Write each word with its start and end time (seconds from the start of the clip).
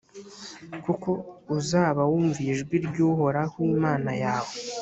kuko 0.83 1.09
uzaba 1.57 2.01
wumviye 2.11 2.49
ijwi 2.55 2.75
ry’uhoraho 2.87 3.57
imana 3.75 4.11
yawe, 4.23 4.53